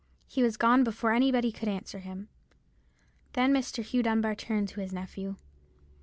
"He 0.27 0.41
was 0.41 0.57
gone 0.57 0.83
before 0.83 1.11
any 1.11 1.31
body 1.31 1.51
could 1.51 1.67
answer 1.67 1.99
him. 1.99 2.27
"Then 3.33 3.53
Mr. 3.53 3.83
Hugh 3.83 4.01
Dunbar 4.01 4.33
turned 4.33 4.69
to 4.69 4.79
his 4.79 4.91
nephew. 4.91 5.35